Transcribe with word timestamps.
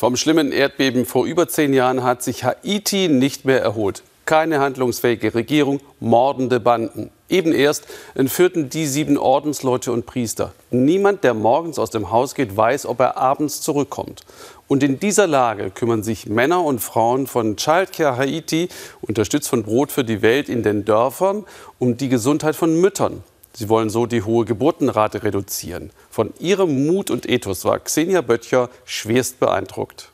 Vom 0.00 0.16
schlimmen 0.16 0.50
Erdbeben 0.50 1.04
vor 1.04 1.26
über 1.26 1.46
zehn 1.46 1.74
Jahren 1.74 2.02
hat 2.02 2.22
sich 2.22 2.42
Haiti 2.42 3.08
nicht 3.08 3.44
mehr 3.44 3.60
erholt. 3.60 4.02
Keine 4.24 4.58
handlungsfähige 4.58 5.34
Regierung, 5.34 5.78
mordende 6.00 6.58
Banden. 6.58 7.10
Eben 7.28 7.52
erst 7.52 7.86
entführten 8.14 8.70
die 8.70 8.86
sieben 8.86 9.18
Ordensleute 9.18 9.92
und 9.92 10.06
Priester. 10.06 10.54
Niemand, 10.70 11.22
der 11.22 11.34
morgens 11.34 11.78
aus 11.78 11.90
dem 11.90 12.10
Haus 12.10 12.34
geht, 12.34 12.56
weiß, 12.56 12.86
ob 12.86 12.98
er 12.98 13.18
abends 13.18 13.60
zurückkommt. 13.60 14.22
Und 14.68 14.82
in 14.82 14.98
dieser 14.98 15.26
Lage 15.26 15.70
kümmern 15.70 16.02
sich 16.02 16.24
Männer 16.24 16.64
und 16.64 16.78
Frauen 16.78 17.26
von 17.26 17.56
Childcare 17.56 18.16
Haiti, 18.16 18.70
unterstützt 19.02 19.50
von 19.50 19.64
Brot 19.64 19.92
für 19.92 20.04
die 20.04 20.22
Welt 20.22 20.48
in 20.48 20.62
den 20.62 20.86
Dörfern, 20.86 21.44
um 21.78 21.98
die 21.98 22.08
Gesundheit 22.08 22.56
von 22.56 22.80
Müttern. 22.80 23.22
Sie 23.52 23.68
wollen 23.68 23.90
so 23.90 24.06
die 24.06 24.22
hohe 24.22 24.44
Geburtenrate 24.44 25.22
reduzieren. 25.22 25.90
Von 26.08 26.32
ihrem 26.38 26.86
Mut 26.86 27.10
und 27.10 27.28
Ethos 27.28 27.64
war 27.64 27.78
Xenia 27.80 28.20
Böttcher 28.20 28.70
schwerst 28.84 29.40
beeindruckt. 29.40 30.10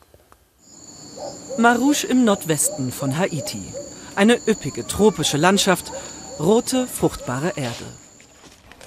Marouche 1.57 2.07
im 2.07 2.23
Nordwesten 2.23 2.91
von 2.91 3.17
Haiti. 3.17 3.61
Eine 4.15 4.37
üppige 4.47 4.85
tropische 4.87 5.37
Landschaft, 5.37 5.91
rote, 6.39 6.87
fruchtbare 6.87 7.53
Erde. 7.55 7.85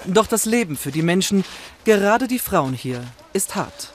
Doch 0.06 0.26
das 0.26 0.44
Leben 0.44 0.76
für 0.76 0.90
die 0.90 1.02
Menschen, 1.02 1.44
gerade 1.84 2.26
die 2.26 2.38
Frauen 2.38 2.74
hier, 2.74 3.02
ist 3.32 3.54
hart. 3.54 3.92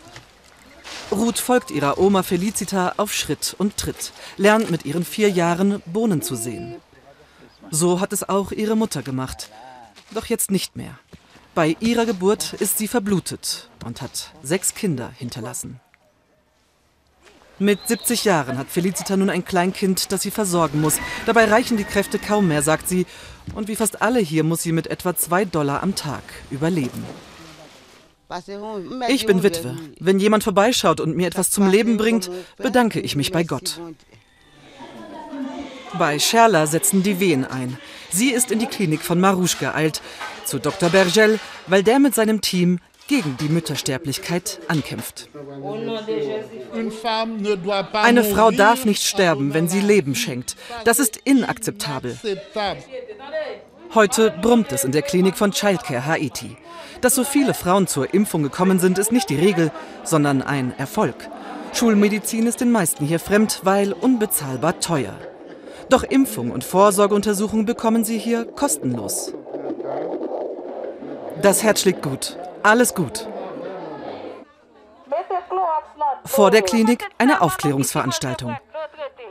Ruth 1.12 1.40
folgt 1.40 1.72
ihrer 1.72 1.98
Oma 1.98 2.24
Felicita 2.24 2.94
auf 2.98 3.14
Schritt 3.14 3.56
und 3.58 3.78
Tritt, 3.78 4.12
lernt 4.38 4.72
mit 4.72 4.86
ihren 4.86 5.06
vier 5.06 5.30
Jahren 5.30 5.82
Bohnen 5.86 6.22
zu 6.22 6.36
sehen. 6.36 6.76
So 7.72 8.00
hat 8.00 8.14
es 8.14 8.28
auch 8.28 8.52
ihre 8.52 8.76
Mutter 8.76 9.04
gemacht 9.04 9.50
doch 10.12 10.26
jetzt 10.26 10.52
nicht 10.52 10.76
mehr. 10.76 10.98
Bei 11.54 11.78
ihrer 11.80 12.06
Geburt 12.06 12.54
ist 12.54 12.78
sie 12.78 12.88
verblutet 12.88 13.70
und 13.86 14.02
hat 14.02 14.34
sechs 14.44 14.74
Kinder 14.74 15.12
hinterlassen. 15.18 15.80
Mit 17.58 17.80
70 17.88 18.26
Jahren 18.26 18.58
hat 18.58 18.68
Felicita 18.70 19.16
nun 19.16 19.30
ein 19.30 19.46
Kleinkind, 19.46 20.12
das 20.12 20.22
sie 20.22 20.32
versorgen 20.32 20.82
muss. 20.82 21.00
Dabei 21.26 21.46
reichen 21.46 21.78
die 21.78 21.86
Kräfte 21.86 22.20
kaum 22.20 22.50
mehr, 22.50 22.62
sagt 22.62 22.90
sie. 22.90 23.06
Und 23.54 23.70
wie 23.70 23.78
fast 23.78 24.02
alle 24.02 24.20
hier 24.20 24.44
muss 24.44 24.62
sie 24.62 24.74
mit 24.74 24.88
etwa 24.88 25.16
zwei 25.16 25.46
Dollar 25.46 25.82
am 25.82 25.96
Tag 25.96 26.24
überleben. 26.52 27.06
Ich 29.08 29.26
bin 29.26 29.44
Witwe. 29.44 29.78
Wenn 30.00 30.20
jemand 30.20 30.44
vorbeischaut 30.44 31.00
und 31.00 31.16
mir 31.16 31.28
etwas 31.28 31.52
zum 31.52 31.70
Leben 31.70 31.96
bringt, 31.96 32.30
bedanke 32.58 33.00
ich 33.00 33.16
mich 33.16 33.32
bei 33.32 33.44
Gott. 33.44 33.80
Bei 35.98 36.20
Scherla 36.20 36.68
setzen 36.68 37.04
die 37.04 37.22
Wehen 37.22 37.46
ein. 37.46 37.78
Sie 38.12 38.32
ist 38.32 38.52
in 38.52 38.60
die 38.60 38.68
Klinik 38.68 39.02
von 39.02 39.20
Marouche 39.20 39.58
geeilt, 39.60 40.02
zu 40.46 40.60
Dr. 40.60 40.90
Bergel, 40.90 41.40
weil 41.68 41.84
der 41.84 42.00
mit 42.00 42.16
seinem 42.16 42.42
Team 42.42 42.80
gegen 43.08 43.38
die 43.38 43.50
Müttersterblichkeit 43.50 44.60
ankämpft. 44.68 45.30
Eine 47.94 48.24
Frau 48.24 48.52
darf 48.52 48.86
nicht 48.86 49.04
sterben, 49.04 49.54
wenn 49.54 49.68
sie 49.68 49.82
Leben 49.82 50.16
schenkt. 50.16 50.56
Das 50.86 51.00
ist 51.00 51.18
inakzeptabel. 51.18 52.18
Heute 53.94 54.32
brummt 54.42 54.72
es 54.72 54.84
in 54.84 54.92
der 54.92 55.04
Klinik 55.04 55.38
von 55.38 55.52
Childcare 55.52 56.06
Haiti. 56.06 56.58
Dass 57.02 57.16
so 57.16 57.24
viele 57.24 57.54
Frauen 57.54 57.88
zur 57.88 58.14
Impfung 58.14 58.44
gekommen 58.44 58.80
sind, 58.80 58.98
ist 58.98 59.12
nicht 59.12 59.30
die 59.30 59.36
Regel, 59.36 59.72
sondern 60.04 60.42
ein 60.42 60.74
Erfolg. 60.78 61.16
Schulmedizin 61.74 62.48
ist 62.48 62.62
den 62.62 62.72
meisten 62.72 63.06
hier 63.06 63.20
fremd, 63.20 63.62
weil 63.64 63.94
unbezahlbar 63.94 64.80
teuer. 64.80 65.14
Doch 65.90 66.04
Impfung 66.04 66.52
und 66.52 66.64
Vorsorgeuntersuchung 66.64 67.66
bekommen 67.66 68.04
sie 68.04 68.18
hier 68.18 68.46
kostenlos. 68.46 69.34
Das 71.42 71.64
Herz 71.64 71.82
schlägt 71.82 72.02
gut. 72.02 72.38
Alles 72.64 72.96
gut. 72.96 73.28
Vor 76.26 76.50
der 76.50 76.64
Klinik 76.64 77.04
eine 77.18 77.42
Aufklärungsveranstaltung. 77.42 78.58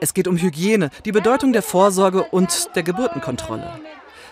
Es 0.00 0.14
geht 0.14 0.28
um 0.28 0.36
Hygiene, 0.36 0.90
die 1.04 1.12
Bedeutung 1.12 1.52
der 1.52 1.62
Vorsorge 1.62 2.24
und 2.24 2.74
der 2.76 2.82
Geburtenkontrolle. 2.82 3.80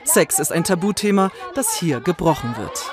Sex 0.05 0.39
ist 0.39 0.53
ein 0.53 0.65
Tabuthema, 0.65 1.31
das 1.55 1.75
hier 1.75 2.01
gebrochen 2.01 2.57
wird. 2.57 2.93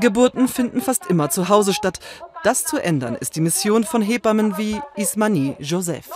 Geburten 0.00 0.48
finden 0.48 0.80
fast 0.80 1.06
immer 1.06 1.30
zu 1.30 1.48
Hause 1.48 1.74
statt. 1.74 1.98
Das 2.44 2.64
zu 2.64 2.78
ändern 2.78 3.16
ist 3.16 3.36
die 3.36 3.40
Mission 3.40 3.84
von 3.84 4.02
Hebammen 4.02 4.58
wie 4.58 4.80
Ismani 4.96 5.56
Joseph. 5.58 6.08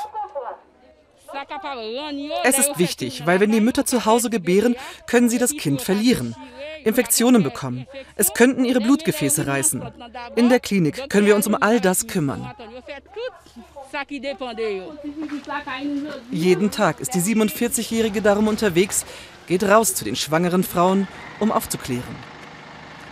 Es 2.44 2.59
ist 2.59 2.78
wichtig, 2.78 3.27
weil 3.27 3.41
wenn 3.41 3.50
die 3.50 3.60
Mütter 3.60 3.84
zu 3.84 4.05
Hause 4.05 4.31
gebären, 4.31 4.77
können 5.06 5.28
sie 5.28 5.38
das 5.38 5.56
Kind 5.56 5.82
verlieren, 5.82 6.37
Infektionen 6.84 7.43
bekommen. 7.43 7.87
Es 8.16 8.34
könnten 8.34 8.65
ihre 8.65 8.81
Blutgefäße 8.81 9.47
reißen. 9.47 9.82
In 10.37 10.49
der 10.49 10.61
Klinik 10.61 11.09
können 11.09 11.27
wir 11.27 11.37
uns 11.37 11.47
um 11.47 11.55
all 11.55 11.81
das 11.81 12.06
kümmern. 12.06 12.53
Jeden 16.31 16.71
Tag 16.71 17.00
ist 17.00 17.15
die 17.15 17.21
47-Jährige 17.21 18.22
darum 18.22 18.49
unterwegs, 18.49 19.05
geht 19.47 19.65
raus 19.65 19.94
zu 19.94 20.05
den 20.05 20.16
schwangeren 20.16 20.65
Frauen, 20.65 21.09
um 21.41 21.53
aufzuklären. 21.53 22.31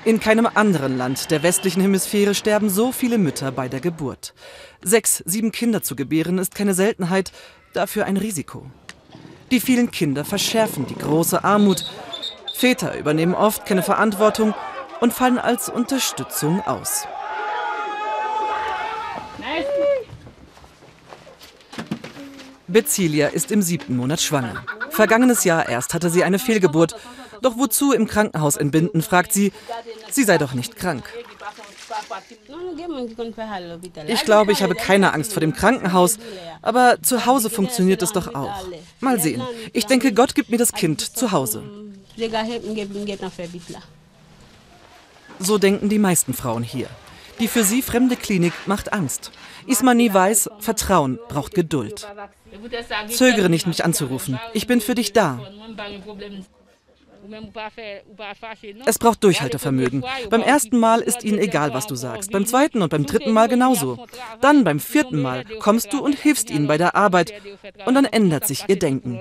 In 0.04 0.18
keinem 0.18 0.48
anderen 0.54 0.96
Land 0.96 1.30
der 1.30 1.42
westlichen 1.42 1.82
Hemisphäre 1.82 2.34
sterben 2.34 2.70
so 2.70 2.90
viele 2.90 3.18
Mütter 3.18 3.52
bei 3.52 3.68
der 3.68 3.80
Geburt. 3.80 4.32
Sechs, 4.82 5.22
sieben 5.26 5.52
Kinder 5.52 5.82
zu 5.82 5.94
gebären 5.94 6.38
ist 6.38 6.54
keine 6.54 6.72
Seltenheit, 6.72 7.32
dafür 7.74 8.06
ein 8.06 8.16
Risiko. 8.16 8.64
Die 9.50 9.60
vielen 9.60 9.90
Kinder 9.90 10.24
verschärfen 10.24 10.86
die 10.86 10.94
große 10.94 11.44
Armut. 11.44 11.84
Väter 12.54 12.96
übernehmen 12.98 13.34
oft 13.34 13.66
keine 13.66 13.82
Verantwortung 13.82 14.54
und 15.00 15.12
fallen 15.12 15.38
als 15.38 15.68
Unterstützung 15.68 16.62
aus. 16.62 17.06
Bezilia 22.68 23.28
ist 23.28 23.50
im 23.50 23.60
siebten 23.60 23.96
Monat 23.96 24.22
schwanger. 24.22 24.64
Vergangenes 24.88 25.44
Jahr 25.44 25.68
erst 25.68 25.92
hatte 25.92 26.08
sie 26.08 26.24
eine 26.24 26.38
Fehlgeburt 26.38 26.94
doch 27.42 27.56
wozu 27.56 27.92
im 27.92 28.06
Krankenhaus 28.06 28.56
entbinden, 28.56 29.02
fragt 29.02 29.32
sie. 29.32 29.52
Sie 30.10 30.24
sei 30.24 30.38
doch 30.38 30.54
nicht 30.54 30.76
krank. 30.76 31.04
Ich 34.06 34.24
glaube, 34.24 34.52
ich 34.52 34.62
habe 34.62 34.74
keine 34.74 35.12
Angst 35.12 35.32
vor 35.32 35.40
dem 35.40 35.52
Krankenhaus, 35.52 36.18
aber 36.62 37.02
zu 37.02 37.26
Hause 37.26 37.50
funktioniert 37.50 38.02
es 38.02 38.12
doch 38.12 38.34
auch. 38.34 38.66
Mal 39.00 39.20
sehen. 39.20 39.42
Ich 39.72 39.86
denke, 39.86 40.12
Gott 40.12 40.34
gibt 40.34 40.50
mir 40.50 40.58
das 40.58 40.72
Kind 40.72 41.00
zu 41.00 41.32
Hause. 41.32 41.62
So 45.38 45.58
denken 45.58 45.88
die 45.88 45.98
meisten 45.98 46.34
Frauen 46.34 46.62
hier. 46.62 46.88
Die 47.40 47.48
für 47.48 47.64
sie 47.64 47.80
fremde 47.80 48.16
Klinik 48.16 48.52
macht 48.66 48.92
Angst. 48.92 49.32
Ismani 49.66 50.12
weiß, 50.12 50.50
Vertrauen 50.58 51.18
braucht 51.28 51.54
Geduld. 51.54 52.06
Zögere 53.08 53.48
nicht, 53.48 53.66
mich 53.66 53.84
anzurufen. 53.84 54.38
Ich 54.52 54.66
bin 54.66 54.80
für 54.80 54.94
dich 54.94 55.12
da. 55.12 55.40
Es 58.86 58.98
braucht 58.98 59.22
Durchhaltevermögen. 59.24 60.04
Beim 60.30 60.42
ersten 60.42 60.78
Mal 60.78 61.00
ist 61.00 61.24
ihnen 61.24 61.38
egal, 61.38 61.74
was 61.74 61.86
du 61.86 61.94
sagst. 61.94 62.32
Beim 62.32 62.46
zweiten 62.46 62.82
und 62.82 62.90
beim 62.90 63.06
dritten 63.06 63.32
Mal 63.32 63.48
genauso. 63.48 64.06
Dann 64.40 64.64
beim 64.64 64.80
vierten 64.80 65.20
Mal 65.20 65.44
kommst 65.60 65.92
du 65.92 66.02
und 66.02 66.18
hilfst 66.18 66.50
ihnen 66.50 66.66
bei 66.66 66.78
der 66.78 66.96
Arbeit. 66.96 67.32
Und 67.86 67.94
dann 67.94 68.04
ändert 68.04 68.46
sich 68.46 68.64
ihr 68.68 68.78
Denken. 68.78 69.20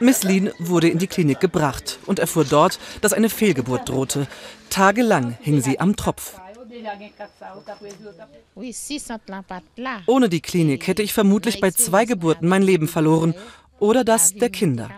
Miss 0.00 0.22
Lean 0.22 0.50
wurde 0.58 0.88
in 0.88 0.98
die 0.98 1.06
Klinik 1.06 1.40
gebracht 1.40 1.98
und 2.06 2.18
erfuhr 2.18 2.44
dort, 2.44 2.78
dass 3.00 3.12
eine 3.12 3.28
Fehlgeburt 3.28 3.88
drohte. 3.88 4.26
Tagelang 4.70 5.36
hing 5.40 5.60
sie 5.60 5.80
am 5.80 5.96
Tropf. 5.96 6.38
Ohne 10.06 10.28
die 10.28 10.40
Klinik 10.40 10.86
hätte 10.86 11.02
ich 11.02 11.12
vermutlich 11.12 11.60
bei 11.60 11.70
zwei 11.70 12.04
Geburten 12.04 12.48
mein 12.48 12.62
Leben 12.62 12.88
verloren 12.88 13.34
oder 13.78 14.04
das 14.04 14.34
der 14.34 14.50
Kinder. 14.50 14.90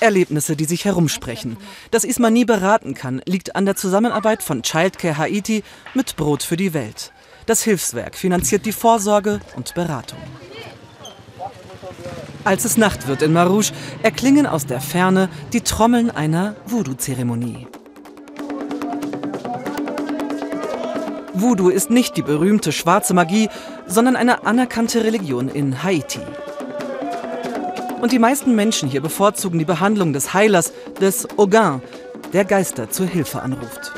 Erlebnisse, 0.00 0.56
die 0.56 0.64
sich 0.64 0.84
herumsprechen. 0.84 1.56
Dass 1.90 2.04
Isma 2.04 2.30
nie 2.30 2.44
beraten 2.44 2.94
kann, 2.94 3.22
liegt 3.26 3.56
an 3.56 3.64
der 3.66 3.76
Zusammenarbeit 3.76 4.42
von 4.42 4.62
Childcare 4.62 5.16
Haiti 5.16 5.62
mit 5.94 6.16
Brot 6.16 6.42
für 6.42 6.56
die 6.56 6.74
Welt. 6.74 7.12
Das 7.46 7.62
Hilfswerk 7.62 8.16
finanziert 8.16 8.66
die 8.66 8.72
Vorsorge 8.72 9.40
und 9.56 9.74
Beratung. 9.74 10.18
Als 12.44 12.64
es 12.64 12.76
Nacht 12.76 13.08
wird 13.08 13.22
in 13.22 13.32
Marouche, 13.32 13.72
erklingen 14.02 14.46
aus 14.46 14.66
der 14.66 14.80
Ferne 14.80 15.28
die 15.52 15.62
Trommeln 15.62 16.10
einer 16.10 16.54
Voodoo-Zeremonie. 16.66 17.66
Voodoo 21.38 21.68
ist 21.68 21.90
nicht 21.90 22.16
die 22.16 22.22
berühmte 22.22 22.72
schwarze 22.72 23.12
Magie, 23.12 23.50
sondern 23.86 24.16
eine 24.16 24.46
anerkannte 24.46 25.04
Religion 25.04 25.48
in 25.48 25.82
Haiti. 25.82 26.20
Und 28.00 28.12
die 28.12 28.18
meisten 28.18 28.54
Menschen 28.54 28.88
hier 28.88 29.02
bevorzugen 29.02 29.58
die 29.58 29.66
Behandlung 29.66 30.14
des 30.14 30.32
Heilers, 30.32 30.72
des 30.98 31.28
Ogin, 31.36 31.82
der 32.32 32.46
Geister 32.46 32.90
zur 32.90 33.06
Hilfe 33.06 33.42
anruft. 33.42 33.92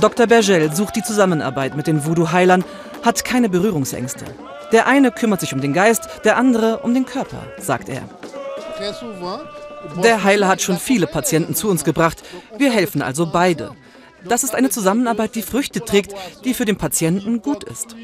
Dr. 0.00 0.28
Bergel 0.28 0.72
sucht 0.72 0.94
die 0.94 1.02
Zusammenarbeit 1.02 1.76
mit 1.76 1.88
den 1.88 2.06
Voodoo-Heilern, 2.06 2.64
hat 3.04 3.24
keine 3.24 3.48
Berührungsängste. 3.48 4.26
Der 4.70 4.86
eine 4.86 5.10
kümmert 5.10 5.40
sich 5.40 5.52
um 5.54 5.60
den 5.60 5.72
Geist, 5.72 6.08
der 6.24 6.36
andere 6.36 6.78
um 6.78 6.94
den 6.94 7.04
Körper, 7.04 7.42
sagt 7.58 7.88
er. 7.88 8.02
Der 10.02 10.24
Heiler 10.24 10.48
hat 10.48 10.62
schon 10.62 10.78
viele 10.78 11.06
Patienten 11.06 11.54
zu 11.54 11.68
uns 11.68 11.84
gebracht. 11.84 12.22
Wir 12.56 12.70
helfen 12.70 13.02
also 13.02 13.26
beide. 13.26 13.74
Das 14.24 14.42
ist 14.42 14.54
eine 14.54 14.70
Zusammenarbeit, 14.70 15.34
die 15.34 15.42
Früchte 15.42 15.80
trägt, 15.80 16.14
die 16.44 16.54
für 16.54 16.64
den 16.64 16.76
Patienten 16.76 17.40
gut 17.40 17.64
ist. 17.64 17.94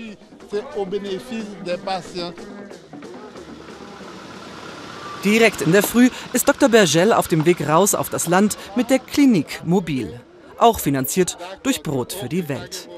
Direkt 5.25 5.63
in 5.63 5.73
der 5.73 5.83
Früh 5.83 6.11
ist 6.33 6.49
Dr. 6.49 6.69
Bergel 6.69 7.13
auf 7.13 7.29
dem 7.29 7.47
Weg 7.47 7.67
raus 7.67 7.95
auf 7.95 8.11
das 8.11 8.27
Land 8.27 8.59
mit 8.77 8.91
der 8.91 8.99
Klinik 8.99 9.63
Mobil, 9.65 10.21
auch 10.59 10.79
finanziert 10.79 11.39
durch 11.63 11.83
Brot 11.83 12.13
für 12.13 12.29
die 12.29 12.49
Welt. 12.49 12.89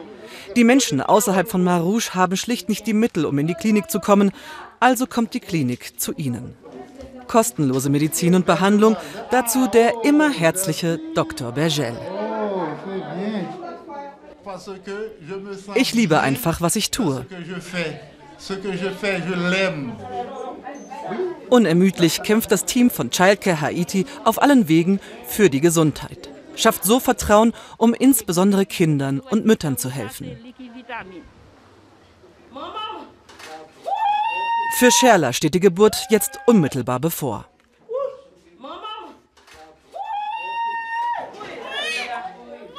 Die 0.56 0.64
Menschen 0.64 1.00
außerhalb 1.00 1.48
von 1.48 1.62
Marouche 1.62 2.14
haben 2.14 2.36
schlicht 2.36 2.68
nicht 2.68 2.86
die 2.86 2.94
Mittel, 2.94 3.26
um 3.26 3.38
in 3.38 3.46
die 3.46 3.54
Klinik 3.54 3.90
zu 3.90 4.00
kommen, 4.00 4.32
also 4.80 5.06
kommt 5.06 5.34
die 5.34 5.40
Klinik 5.40 6.00
zu 6.00 6.12
ihnen. 6.14 6.54
Kostenlose 7.26 7.90
Medizin 7.90 8.34
und 8.34 8.46
Behandlung, 8.46 8.96
dazu 9.30 9.66
der 9.66 10.04
immer 10.04 10.30
herzliche 10.30 11.00
Dr. 11.14 11.52
Bergel. 11.52 11.96
Ich 15.74 15.92
liebe 15.92 16.20
einfach, 16.20 16.60
was 16.60 16.76
ich 16.76 16.90
tue. 16.90 17.26
Unermüdlich 21.50 22.22
kämpft 22.22 22.52
das 22.52 22.64
Team 22.64 22.90
von 22.90 23.10
Childcare 23.10 23.60
Haiti 23.60 24.06
auf 24.24 24.40
allen 24.42 24.68
Wegen 24.68 25.00
für 25.26 25.50
die 25.50 25.60
Gesundheit. 25.60 26.30
Schafft 26.54 26.84
so 26.84 27.00
Vertrauen, 27.00 27.52
um 27.76 27.92
insbesondere 27.92 28.66
Kindern 28.66 29.20
und 29.20 29.44
Müttern 29.44 29.76
zu 29.76 29.90
helfen. 29.90 30.38
Für 34.78 34.90
Scherla 34.90 35.32
steht 35.32 35.54
die 35.54 35.60
Geburt 35.60 35.96
jetzt 36.10 36.38
unmittelbar 36.44 37.00
bevor. 37.00 37.46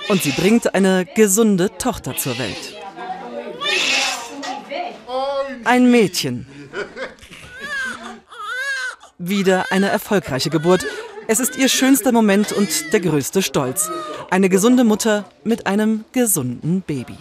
Und 0.07 0.21
sie 0.21 0.29
bringt 0.29 0.75
eine 0.75 1.07
gesunde 1.15 1.75
Tochter 1.79 2.15
zur 2.15 2.37
Welt. 2.37 2.77
Ein 5.63 5.89
Mädchen. 5.89 6.45
Wieder 9.17 9.65
eine 9.71 9.89
erfolgreiche 9.89 10.51
Geburt. 10.51 10.85
Es 11.27 11.39
ist 11.39 11.57
ihr 11.57 11.67
schönster 11.67 12.11
Moment 12.11 12.51
und 12.51 12.93
der 12.93 12.99
größte 12.99 13.41
Stolz. 13.41 13.89
Eine 14.29 14.49
gesunde 14.49 14.83
Mutter 14.83 15.25
mit 15.43 15.65
einem 15.65 16.05
gesunden 16.11 16.81
Baby. 16.81 17.17